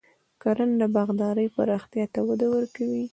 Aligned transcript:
کرنه 0.41 0.75
د 0.81 0.83
باغدارۍ 0.95 1.47
پراختیا 1.55 2.05
ته 2.13 2.19
وده 2.27 2.47
ورکوي. 2.55 3.05